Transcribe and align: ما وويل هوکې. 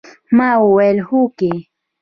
ما 0.37 0.49
وويل 0.63 0.97
هوکې. 1.07 1.51